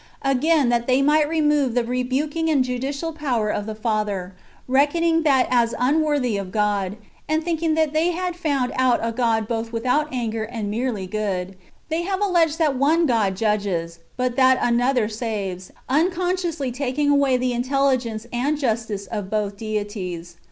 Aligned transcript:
Again, 0.23 0.69
that 0.69 0.87
they 0.87 1.03
might 1.03 1.29
remove 1.29 1.75
the 1.75 1.83
rebuking 1.83 2.49
and 2.49 2.65
judi 2.65 2.85
cial 2.89 3.13
power 3.13 3.53
from 3.53 3.67
the 3.67 3.75
Father, 3.75 4.33
reckoning 4.67 5.21
that 5.21 5.45
as 5.51 5.75
unworthy 5.77 6.37
of 6.37 6.51
God, 6.51 6.97
and 7.29 7.43
thinking 7.43 7.75
that 7.75 7.93
they 7.93 8.09
had 8.09 8.35
found 8.35 8.73
out 8.77 8.99
a 9.03 9.11
God 9.11 9.47
both 9.47 9.71
without 9.71 10.11
anger 10.11 10.41
and 10.43 10.71
[merely] 10.71 11.05
good, 11.05 11.55
they 11.89 12.01
have 12.01 12.19
alleged 12.19 12.57
that 12.57 12.75
one 12.75 13.05
[God] 13.05 13.37
judges, 13.37 13.99
but 14.17 14.35
that 14.37 14.57
another 14.59 15.07
saves, 15.07 15.71
unconsciously 15.87 16.71
taking 16.71 17.11
away 17.11 17.37
the 17.37 17.53
intelligence 17.53 18.25
and 18.33 18.57
justice 18.59 19.05
of 19.05 19.29
both 19.29 19.55
deities. 19.55 20.37